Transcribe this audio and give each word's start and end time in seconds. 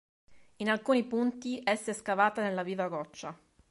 In 0.55 0.67
alcuni 0.67 1.03
punti 1.03 1.61
essa 1.63 1.91
è 1.91 1.93
scavata 1.93 2.41
nella 2.41 2.63
viva 2.63 2.87
roccia. 2.87 3.37